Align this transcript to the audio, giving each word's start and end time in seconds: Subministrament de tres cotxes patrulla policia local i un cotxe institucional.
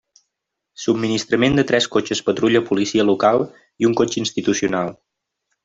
Subministrament 0.85 1.59
de 1.59 1.65
tres 1.73 1.87
cotxes 1.97 2.23
patrulla 2.31 2.63
policia 2.71 3.07
local 3.11 3.45
i 3.85 3.91
un 3.91 3.97
cotxe 4.03 4.21
institucional. 4.25 4.91